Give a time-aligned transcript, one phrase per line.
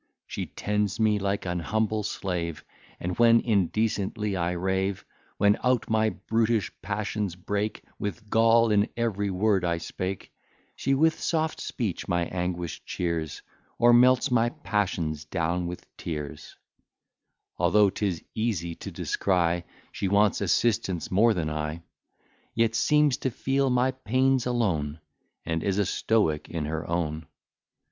[0.25, 2.63] She tends me like an humble slave;
[2.99, 5.05] And, when indecently I rave,
[5.37, 10.31] When out my brutish passions break, With gall in every word I speak,
[10.75, 13.43] She with soft speech my anguish cheers,
[13.77, 16.55] Or melts my passions down with tears;
[17.59, 21.83] Although 'tis easy to descry She wants assistance more than I;
[22.55, 24.99] Yet seems to feel my pains alone,
[25.45, 27.27] And is a stoic in her own.